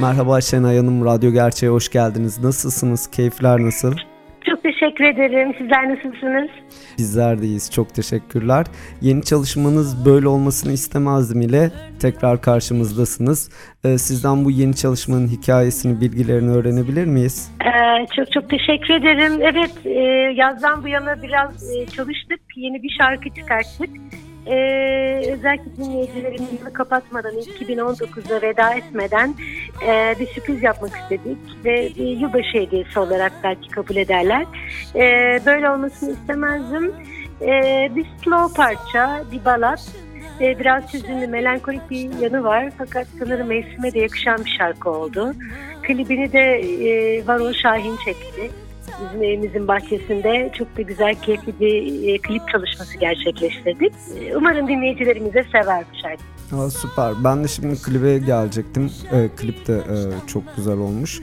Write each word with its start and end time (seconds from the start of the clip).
Merhaba 0.00 0.40
Şenay 0.40 0.76
Hanım, 0.76 1.04
Radyo 1.04 1.32
Gerçeğe 1.32 1.68
hoş 1.72 1.88
geldiniz. 1.88 2.44
Nasılsınız? 2.44 3.10
Keyifler 3.10 3.60
nasıl? 3.60 3.96
Çok 4.50 4.62
teşekkür 4.62 5.04
ederim. 5.04 5.54
Sizler 5.58 5.88
nasılsınız? 5.88 6.50
Bizler 6.98 7.42
deyiz. 7.42 7.70
Çok 7.70 7.94
teşekkürler. 7.94 8.66
Yeni 9.00 9.22
çalışmanız 9.22 10.06
böyle 10.06 10.28
olmasını 10.28 10.72
istemezdim 10.72 11.40
ile 11.40 11.70
tekrar 12.00 12.42
karşımızdasınız. 12.42 13.50
Ee, 13.84 13.98
sizden 13.98 14.44
bu 14.44 14.50
yeni 14.50 14.76
çalışmanın 14.76 15.28
hikayesini, 15.28 16.00
bilgilerini 16.00 16.50
öğrenebilir 16.50 17.04
miyiz? 17.06 17.52
Ee, 17.64 18.06
çok 18.16 18.32
çok 18.32 18.50
teşekkür 18.50 18.94
ederim. 18.94 19.32
Evet, 19.42 19.72
e, 19.84 20.00
yazdan 20.36 20.82
bu 20.82 20.88
yana 20.88 21.22
biraz 21.22 21.76
e, 21.76 21.86
çalıştık. 21.86 22.40
Yeni 22.56 22.82
bir 22.82 22.96
şarkı 22.98 23.28
çıkarttık. 23.30 23.90
Ee, 24.50 25.32
özellikle 25.32 25.76
dinleyicilerimizi 25.76 26.72
kapatmadan 26.72 27.34
2019'da 27.34 28.42
veda 28.42 28.74
etmeden 28.74 29.34
e, 29.86 30.14
bir 30.20 30.26
sürpriz 30.26 30.62
yapmak 30.62 30.96
istedik 30.96 31.38
ve 31.64 31.90
bir 31.96 32.06
yılbaşı 32.06 32.58
hediyesi 32.58 33.00
olarak 33.00 33.32
belki 33.44 33.68
kabul 33.68 33.96
ederler. 33.96 34.46
E, 34.94 35.00
böyle 35.46 35.70
olmasını 35.70 36.12
istemezdim. 36.12 36.92
E, 37.40 37.88
bir 37.96 38.06
slow 38.24 38.62
parça, 38.62 39.22
bir 39.32 39.44
balat. 39.44 39.88
E, 40.40 40.58
biraz 40.58 40.94
hüzünlü, 40.94 41.26
melankolik 41.26 41.90
bir 41.90 42.18
yanı 42.20 42.44
var 42.44 42.70
fakat 42.78 43.06
sanırım 43.18 43.46
mevsime 43.46 43.92
de 43.92 43.98
yakışan 43.98 44.44
bir 44.44 44.56
şarkı 44.58 44.90
oldu. 44.90 45.32
Klibini 45.82 46.32
de 46.32 46.60
e, 46.60 47.26
Varol 47.26 47.52
Şahin 47.52 47.96
çekti 48.04 48.50
bizim 49.04 49.22
evimizin 49.22 49.68
bahçesinde 49.68 50.52
çok 50.58 50.76
da 50.76 50.82
güzel, 50.82 51.14
keyifli 51.14 51.60
bir 51.60 52.08
e, 52.08 52.18
klip 52.18 52.42
çalışması 52.52 52.98
gerçekleştirdik. 52.98 53.92
E, 54.20 54.36
umarım 54.36 54.68
dinleyicilerimiz 54.68 55.34
de 55.34 55.44
sever 55.52 55.84
bu 55.92 55.98
şarkı. 56.02 56.22
Aa, 56.56 56.70
süper. 56.70 57.24
Ben 57.24 57.44
de 57.44 57.48
şimdi 57.48 57.82
klibe 57.82 58.18
gelecektim. 58.18 58.90
E, 59.12 59.28
klip 59.36 59.68
de 59.68 59.76
e, 59.76 60.26
çok 60.26 60.56
güzel 60.56 60.78
olmuş. 60.78 61.20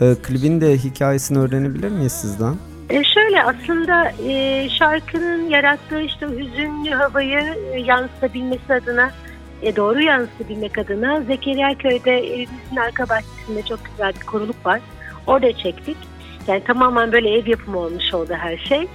E, 0.00 0.14
klibin 0.22 0.60
de 0.60 0.76
hikayesini 0.76 1.38
öğrenebilir 1.38 1.88
miyiz 1.88 2.12
sizden? 2.12 2.54
E 2.90 3.04
şöyle 3.04 3.42
aslında 3.42 4.12
e, 4.28 4.68
şarkının 4.68 5.48
yarattığı 5.48 6.00
işte 6.00 6.26
hüzünlü 6.26 6.90
havayı 6.90 7.56
e, 7.72 7.80
yansıtabilmesi 7.80 8.74
adına 8.74 9.10
e, 9.62 9.76
doğru 9.76 10.02
yansıtabilmek 10.02 10.78
adına 10.78 11.20
Zekeriya 11.20 11.74
Köy'de 11.78 12.18
evimizin 12.18 12.76
arka 12.86 13.08
bahçesinde 13.08 13.62
çok 13.62 13.84
güzel 13.84 14.12
bir 14.20 14.26
koruluk 14.26 14.66
var. 14.66 14.80
Orada 15.26 15.52
çektik. 15.52 15.96
Yani 16.48 16.64
tamamen 16.64 17.12
böyle 17.12 17.30
ev 17.30 17.46
yapımı 17.46 17.78
olmuş 17.78 18.14
oldu 18.14 18.34
her 18.38 18.56
şey. 18.56 18.86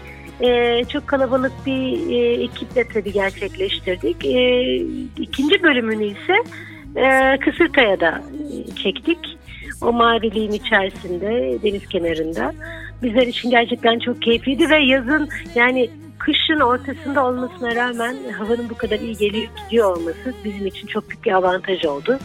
Ee, 0.42 0.84
çok 0.90 1.08
kalabalık 1.08 1.52
bir 1.66 2.12
e, 2.12 2.44
ekiple 2.44 2.88
tabii 2.88 3.12
gerçekleştirdik. 3.12 4.26
Ee, 4.26 4.76
ikinci 5.18 5.64
bölümünü 5.64 6.06
ise 6.06 6.34
e, 6.96 7.38
Kısırkaya'da 7.40 8.24
çektik. 8.84 9.38
O 9.82 9.94
maviliğin 9.94 10.52
içerisinde, 10.52 11.58
deniz 11.64 11.88
kenarında. 11.88 12.54
Bizler 13.04 13.28
için 13.28 13.50
gerçekten 13.50 14.00
çok 14.00 14.22
keyifliydi 14.22 14.70
ve 14.70 14.78
yazın 14.78 15.30
yani 15.56 15.90
kışın 16.20 16.60
ortasında 16.60 17.26
olmasına 17.26 17.76
rağmen 17.76 18.16
havanın 18.38 18.70
bu 18.70 18.78
kadar 18.78 19.00
iyi 19.00 19.18
geliyor 19.18 19.48
gidiyor 19.64 19.98
olması 19.98 20.34
bizim 20.46 20.68
için 20.68 20.88
çok 20.88 21.10
büyük 21.10 21.26
bir 21.26 21.32
avantaj 21.32 21.86
oldu. 21.86 22.20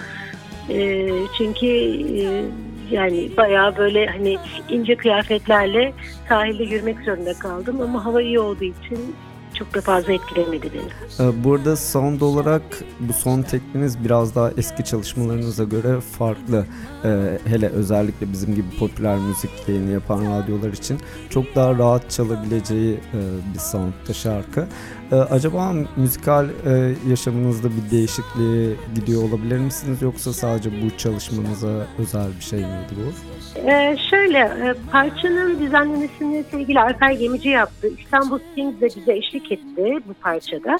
E, 0.71 1.09
çünkü 1.39 1.67
e, 1.67 2.45
yani 2.91 3.31
bayağı 3.37 3.77
böyle 3.77 4.07
hani 4.07 4.37
ince 4.69 4.97
kıyafetlerle 4.97 5.93
sahilde 6.29 6.65
yürümek 6.65 7.01
zorunda 7.01 7.39
kaldım 7.39 7.81
ama 7.81 8.05
hava 8.05 8.23
iyi 8.23 8.41
olduğu 8.41 8.65
için 8.65 9.15
çok 9.59 9.75
da 9.75 9.81
fazla 9.81 10.13
etkilemedi 10.13 10.71
beni. 10.75 11.29
Ee, 11.29 11.45
burada 11.45 11.77
sound 11.77 12.21
olarak 12.21 12.63
bu 13.01 13.13
son 13.13 13.43
tekniğiniz 13.43 14.05
biraz 14.05 14.35
daha 14.35 14.51
eski 14.57 14.85
çalışmalarınıza 14.85 15.65
göre 15.65 16.01
farklı. 16.01 16.67
Ee, 17.05 17.39
hele 17.45 17.69
özellikle 17.69 18.33
bizim 18.33 18.55
gibi 18.55 18.67
popüler 18.79 19.19
müzik 19.19 19.51
yayını 19.69 19.91
yapan 19.91 20.21
radyolar 20.21 20.73
için 20.73 20.99
çok 21.31 21.55
daha 21.55 21.79
rahat 21.79 22.11
çalabileceği 22.11 22.95
e, 22.95 23.21
bir 23.55 23.59
soundta 23.59 24.15
şarkı. 24.15 24.67
Ee, 25.13 25.15
acaba 25.17 25.75
müzikal 25.97 26.49
e, 26.67 26.95
yaşamınızda 27.09 27.69
bir 27.71 27.91
değişikliğe 27.91 28.75
gidiyor 28.95 29.23
olabilir 29.23 29.59
misiniz 29.59 30.03
yoksa 30.03 30.33
sadece 30.33 30.71
bu 30.71 30.97
çalışmanıza 30.97 31.87
özel 31.99 32.29
bir 32.37 32.45
şey 32.45 32.59
miydi 32.59 32.95
bu? 32.97 33.38
Ee, 33.57 33.97
şöyle 34.11 34.39
e, 34.39 34.75
parçanın 34.93 35.61
düzenlemesini 35.61 36.45
sevgili 36.51 36.81
Alper 36.81 37.11
Gemici 37.11 37.49
yaptı. 37.49 37.89
İstanbul 37.99 38.39
Stings 38.39 38.81
de 38.81 38.87
bize 38.97 39.13
eşlik 39.13 39.53
etti 39.53 39.99
bu 40.09 40.15
parçada. 40.15 40.79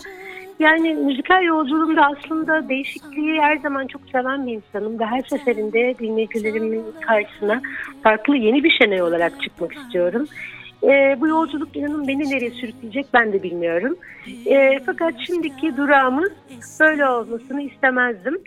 Yani 0.59 0.95
müzikal 0.95 1.43
yolculuğumda 1.43 2.07
aslında 2.07 2.69
değişikliği 2.69 3.41
her 3.41 3.57
zaman 3.57 3.87
çok 3.87 4.01
seven 4.13 4.47
bir 4.47 4.53
insanım 4.53 5.01
ve 5.01 5.07
her 5.07 5.23
seferinde 5.23 5.95
dinleyicilerimin 5.99 6.85
karşısına 7.01 7.61
farklı 8.03 8.37
yeni 8.37 8.65
bir 8.65 8.71
şenay 8.71 9.03
olarak 9.03 9.43
çıkmak 9.43 9.73
istiyorum. 9.77 10.27
E, 10.83 11.17
bu 11.21 11.29
yolculuk 11.29 11.77
inanın 11.77 12.09
beni 12.09 12.31
nereye 12.31 12.51
sürükleyecek 12.51 13.07
ben 13.15 13.33
de 13.33 13.43
bilmiyorum. 13.43 13.97
E, 14.47 14.81
fakat 14.87 15.15
şimdiki 15.27 15.77
durağımız 15.77 16.31
böyle 16.81 17.07
olmasını 17.07 17.63
istemezdim. 17.63 18.39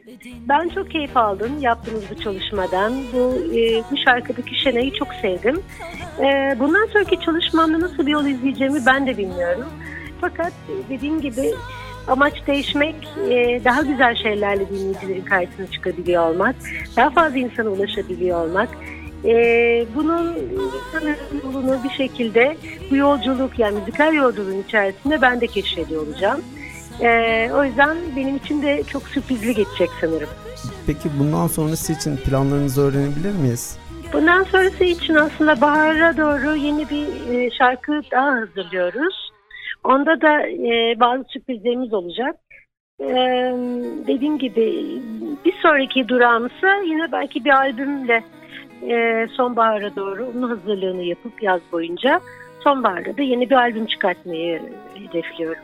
Ben 0.49 0.69
çok 0.69 0.91
keyif 0.91 1.17
aldım 1.17 1.51
yaptığımız 1.61 2.03
bu 2.11 2.23
çalışmadan. 2.23 2.93
Bu, 3.13 3.33
e, 3.57 3.83
bu 3.91 3.97
şarkıdaki 4.05 4.61
Şenay'ı 4.63 4.93
çok 4.93 5.13
sevdim. 5.13 5.61
E, 6.19 6.55
bundan 6.59 6.85
sonraki 6.85 7.19
çalışmamda 7.25 7.79
nasıl 7.79 8.05
bir 8.05 8.11
yol 8.11 8.25
izleyeceğimi 8.25 8.79
ben 8.85 9.07
de 9.07 9.17
bilmiyorum. 9.17 9.65
Fakat 10.21 10.53
dediğim 10.89 11.21
gibi 11.21 11.51
amaç 12.07 12.47
değişmek, 12.47 12.95
e, 13.29 13.61
daha 13.65 13.81
güzel 13.81 14.15
şeylerle 14.15 14.69
dinleyicilerin 14.69 15.25
karşısına 15.25 15.67
çıkabiliyor 15.71 16.29
olmak, 16.29 16.55
daha 16.97 17.09
fazla 17.09 17.37
insana 17.37 17.69
ulaşabiliyor 17.69 18.45
olmak. 18.45 18.69
Ee, 19.25 19.85
bunun 19.95 20.37
sanırım 20.91 21.17
yolunu 21.43 21.83
bir 21.83 21.89
şekilde 21.89 22.57
bu 22.91 22.95
yolculuk 22.95 23.59
yani 23.59 23.79
müzikal 23.79 24.13
yolculuğun 24.13 24.63
içerisinde 24.63 25.21
ben 25.21 25.41
de 25.41 25.47
keşfediyor 25.47 26.07
olacağım. 26.07 26.41
Ee, 27.01 27.49
o 27.53 27.63
yüzden 27.63 27.97
benim 28.15 28.35
için 28.35 28.61
de 28.61 28.83
çok 28.83 29.07
sürprizli 29.07 29.55
geçecek 29.55 29.89
sanırım. 30.01 30.29
Peki 30.87 31.09
bundan 31.19 31.47
sonrası 31.47 31.93
için 31.93 32.17
planlarınızı 32.17 32.81
öğrenebilir 32.81 33.35
miyiz? 33.35 33.77
Bundan 34.13 34.43
sonrası 34.43 34.83
için 34.83 35.15
aslında 35.15 35.61
bahara 35.61 36.17
doğru 36.17 36.55
yeni 36.55 36.89
bir 36.89 37.33
e, 37.33 37.51
şarkı 37.51 38.01
daha 38.11 38.31
hazırlıyoruz. 38.31 39.31
Onda 39.83 40.21
da 40.21 40.47
e, 40.47 40.99
bazı 40.99 41.23
sürprizlerimiz 41.23 41.93
olacak. 41.93 42.35
Ee, 43.01 43.53
dediğim 44.07 44.37
gibi 44.37 44.85
bir 45.45 45.53
sonraki 45.61 46.07
durağımsa 46.07 46.75
yine 46.85 47.11
belki 47.11 47.45
bir 47.45 47.49
albümle 47.49 48.23
e, 48.89 49.27
sonbahara 49.31 49.95
doğru 49.95 50.31
onun 50.35 50.49
hazırlığını 50.49 51.03
yapıp 51.03 51.43
yaz 51.43 51.61
boyunca 51.71 52.21
sonbaharda 52.63 53.17
da 53.17 53.21
yeni 53.21 53.49
bir 53.49 53.55
albüm 53.55 53.85
çıkartmayı 53.85 54.61
hedefliyorum. 54.93 55.63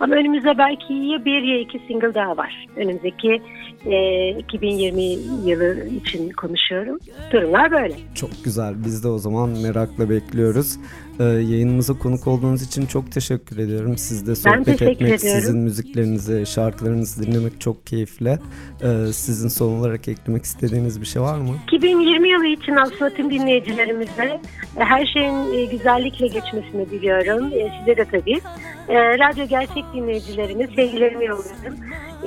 Ama 0.00 0.14
önümüzde 0.14 0.58
belki 0.58 0.94
ya 0.94 1.24
bir 1.24 1.42
ya 1.42 1.58
iki 1.58 1.78
single 1.78 2.14
daha 2.14 2.36
var. 2.36 2.66
Önümüzdeki 2.76 3.42
e, 3.86 4.28
2020 4.28 5.02
yılı 5.50 5.88
için 5.88 6.30
konuşuyorum. 6.30 6.98
Durumlar 7.32 7.70
böyle. 7.70 7.94
Çok 8.14 8.30
güzel. 8.44 8.74
Biz 8.84 9.04
de 9.04 9.08
o 9.08 9.18
zaman 9.18 9.48
merakla 9.48 10.10
bekliyoruz. 10.10 10.78
Ee, 11.20 11.24
yayınımıza 11.24 11.98
konuk 11.98 12.26
olduğunuz 12.26 12.62
için 12.62 12.86
çok 12.86 13.12
teşekkür 13.12 13.58
ediyorum. 13.58 13.98
Siz 13.98 14.26
de 14.26 14.36
sohbet 14.36 14.82
etmek, 14.82 15.02
ediyorum. 15.02 15.18
sizin 15.18 15.58
müziklerinizi, 15.58 16.46
şarkılarınızı 16.46 17.22
dinlemek 17.22 17.60
çok 17.60 17.86
keyifli. 17.86 18.38
Ee, 18.82 19.12
sizin 19.12 19.48
son 19.48 19.72
olarak 19.72 20.08
eklemek 20.08 20.44
istediğiniz 20.44 21.00
bir 21.00 21.06
şey 21.06 21.22
var 21.22 21.38
mı? 21.38 21.54
2020 21.66 22.28
yılı 22.28 22.46
için 22.46 22.76
aslında 22.76 23.10
tüm 23.14 23.30
dinleyicilerimize 23.30 24.40
her 24.74 25.06
şeyin 25.06 25.52
e, 25.54 25.64
güzellikle 25.64 26.26
geçmesini 26.26 26.90
diliyorum. 26.90 27.46
E, 27.46 27.72
size 27.80 27.96
de 27.96 28.04
tabii. 28.04 28.40
E, 28.88 29.18
radyo 29.18 29.46
gerçek 29.46 29.84
dinleyicilerine 29.94 30.66
sevgilerimi 30.66 31.24
yolluyorum. 31.24 31.76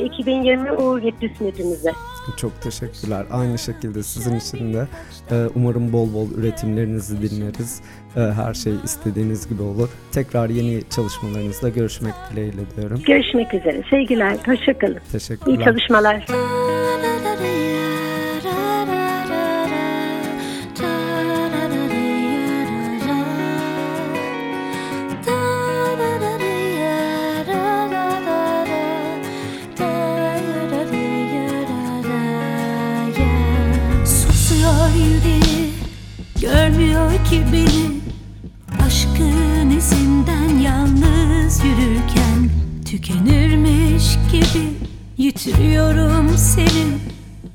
2020 0.06 0.71
uğur 0.71 1.00
getirsin 1.00 1.47
hepimize. 1.47 1.91
Çok 2.38 2.62
teşekkürler. 2.62 3.26
Aynı 3.31 3.58
şekilde 3.58 4.04
sizin 4.04 4.36
için 4.36 4.74
de 4.74 4.88
e, 5.31 5.48
umarım 5.56 5.94
bol 5.94 6.14
bol 6.14 6.31
üretimlerinizi 6.31 7.22
dinleriz. 7.22 7.81
E, 8.16 8.20
her 8.20 8.54
şey 8.54 8.74
istediğiniz 8.84 9.50
gibi 9.50 9.62
olur. 9.62 9.90
Tekrar 10.12 10.50
yeni 10.50 10.84
çalışmalarınızda 10.90 11.70
görüşmek 11.70 12.14
dileğiyle 12.31 12.62
diyorum. 12.78 13.02
Görüşmek 13.08 13.54
üzere. 13.54 13.84
Sevgiler. 13.90 14.38
Hoşçakalın. 14.46 14.98
Teşekkürler. 15.12 15.58
İyi 15.58 15.64
çalışmalar. 15.64 16.26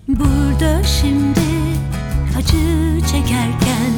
Burada 0.09 0.83
şimdi 0.83 1.41
Acı 2.39 3.07
çekerken 3.07 3.93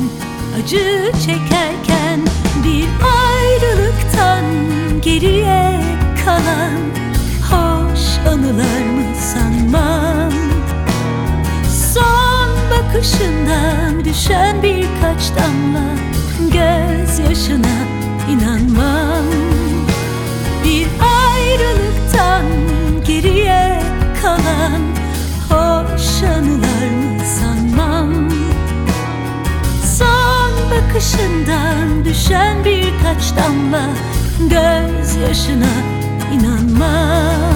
Acı 0.58 1.12
çekerken 1.26 2.20
Bir 2.64 2.86
ayrılıktan 3.04 4.44
Geriye 5.02 5.80
kalan 6.24 6.80
Hoş 7.50 8.32
anılar 8.32 8.80
mı 8.80 9.16
sanmam? 9.16 10.32
Son 11.94 12.50
bakışından 12.70 14.04
düşen 14.04 14.62
birkaç 14.62 15.30
damla 15.36 15.96
Gözyaşına 16.52 17.85
düşen 32.26 32.64
birkaç 32.64 33.36
damla 33.36 33.88
Gözyaşına 34.40 35.72
inanmam 36.32 37.55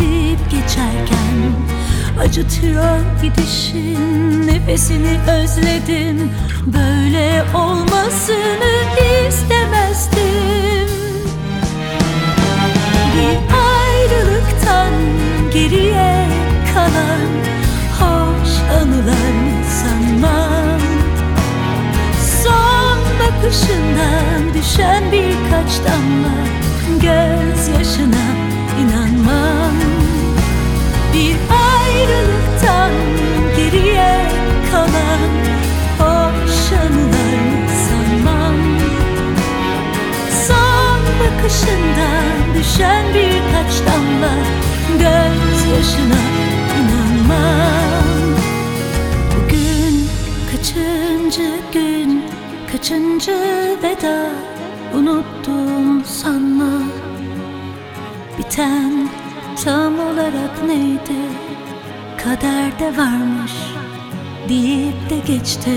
Ezip 0.00 0.50
geçerken 0.50 1.52
Acıtıyor 2.20 2.98
gidişin 3.22 4.46
Nefesini 4.46 5.18
özledim. 5.30 6.30
Böyle 6.66 7.44
olmasını 7.54 8.72
istemezdim. 9.28 10.90
Bir 13.14 13.38
ayrılıktan 13.56 14.92
Geriye 15.52 16.26
kalan 16.74 17.30
Hoş 18.00 18.50
anılar 18.82 19.64
sanmam. 19.82 20.80
Son 22.42 22.98
bakışından 23.20 24.54
düşen 24.54 25.12
birkaç 25.12 25.78
damla 25.84 26.40
Gözyaşına 27.00 28.10
inanmam 28.10 28.29
Son 41.50 41.68
bakışından 41.68 42.54
düşen 42.58 43.04
birkaç 43.14 43.86
damla 43.86 44.34
Gözyaşına 44.92 46.20
inanmam. 46.80 48.34
Bugün 49.36 50.08
kaçıncı 50.50 51.50
gün 51.72 52.24
Kaçıncı 52.72 53.36
veda 53.82 54.30
Unuttum 54.94 56.04
sanma. 56.04 56.82
Biten 58.38 59.08
tam 59.64 59.98
olarak 59.98 60.64
neydi? 60.66 61.20
Kaderde 62.24 62.98
varmış 62.98 63.52
Deyip 64.48 65.10
de 65.10 65.32
geçti. 65.32 65.70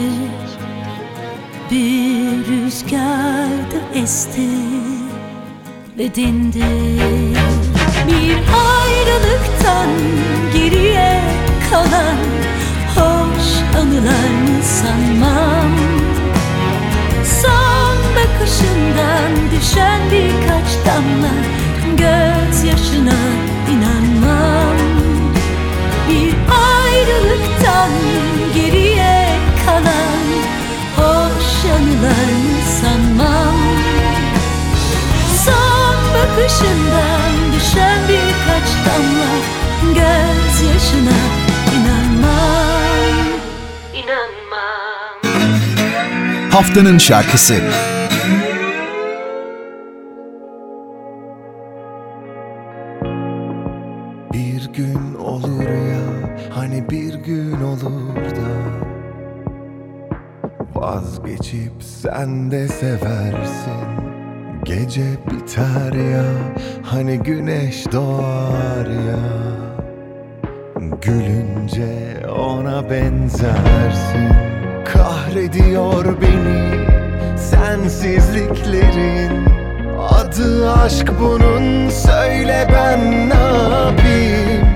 Bir 1.71 2.47
rüzgardı 2.47 3.81
esti 3.95 4.49
Ve 5.97 6.15
dindi 6.15 6.63
Bir 8.07 8.37
ayrılıktan 8.71 9.89
geriye 10.53 11.21
kalan 11.69 12.17
Hoş 12.95 13.77
anılar 13.81 14.29
mı 14.29 14.63
sanmam? 14.63 15.71
Son 17.41 17.97
bakışından 18.15 19.51
düşen 19.57 20.01
birkaç 20.11 20.85
damla 20.85 21.33
Gözyaşına 21.97 22.72
bakışından 36.63 37.53
düşen 37.55 37.99
birkaç 38.09 38.69
damla 38.85 39.33
Gözyaşına 39.83 41.19
inanmam. 41.75 43.27
İnanmam. 43.93 45.21
Haftanın 46.51 46.97
şarkısı. 46.97 47.55
Bir 54.33 54.73
gün 54.73 55.15
olur 55.15 55.69
ya 55.69 56.35
hani 56.55 56.89
bir 56.89 57.13
gün 57.13 57.61
olur 57.61 58.15
da. 58.15 58.53
Vazgeçip 60.75 61.73
sen 61.79 62.51
de 62.51 62.67
seversin. 62.67 64.03
Gece 64.65 65.03
biter 65.31 65.92
hani 67.03 67.19
güneş 67.19 67.91
doğar 67.91 68.85
ya. 68.85 69.19
Gülünce 71.01 72.27
ona 72.27 72.89
benzersin. 72.89 74.29
Kahrediyor 74.85 76.21
beni 76.21 76.87
sensizliklerin. 77.37 79.45
Adı 80.09 80.71
aşk 80.71 81.11
bunun 81.19 81.89
söyle 81.89 82.67
ben 82.73 83.29
ne 83.29 83.43
yapayım? 83.73 84.67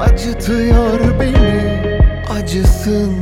Acıtıyor 0.00 1.00
beni 1.20 1.82
acısın 2.30 3.12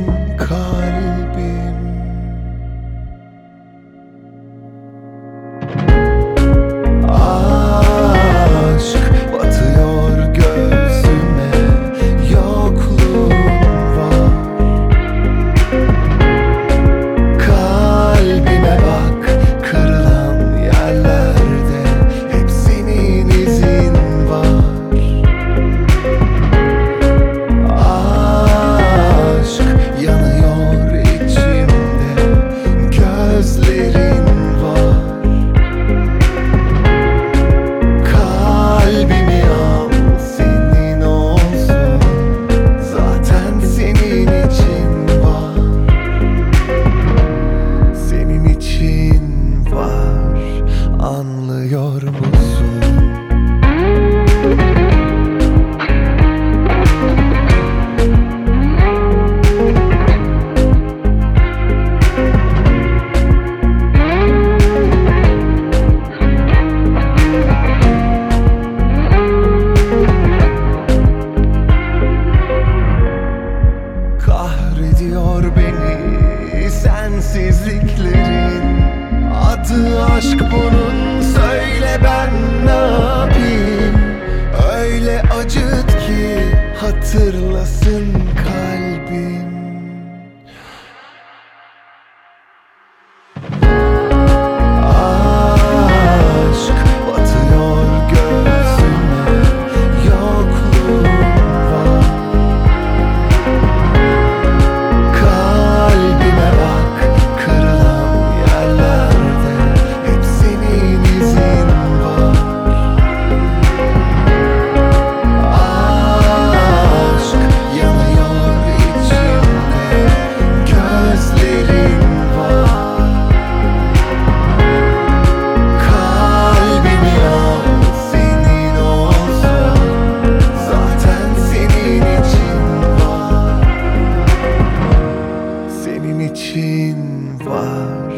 Senin 136.01 136.33
için 136.33 136.97
var 137.45 138.13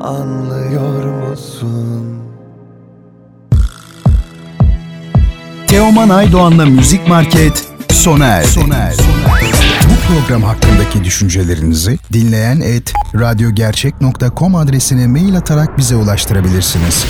Anlıyor 0.00 1.04
musun? 1.30 2.22
Teoman 5.66 6.08
Aydoğan'la 6.08 6.66
Müzik 6.66 7.08
Market 7.08 7.68
sona 7.92 8.26
erdi. 8.26 9.02
Bu 9.84 10.14
program 10.14 10.42
hakkındaki 10.42 11.04
düşüncelerinizi 11.04 11.98
dinleyen 12.12 12.60
et 12.60 12.92
radyogercek.com 13.14 14.54
adresine 14.54 15.06
mail 15.06 15.36
atarak 15.36 15.78
bize 15.78 15.96
ulaştırabilirsiniz. 15.96 17.06